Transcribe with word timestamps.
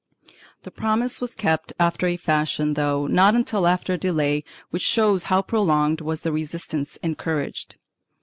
The 0.63 0.71
promise 0.71 1.21
was 1.21 1.35
kept 1.35 1.73
after 1.79 2.07
a 2.07 2.17
fashion, 2.17 2.73
though 2.73 3.05
not 3.05 3.35
until 3.35 3.67
after 3.67 3.93
a 3.93 3.99
delay 3.99 4.43
which 4.71 4.81
shows 4.81 5.25
how 5.25 5.43
pro 5.43 5.61
longed 5.61 6.01
was 6.01 6.21
the 6.21 6.31
resistance 6.31 6.97
encountered. 7.03 7.75